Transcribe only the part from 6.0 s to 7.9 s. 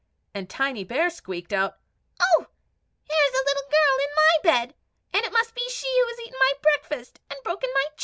has eaten my breakfast and broken my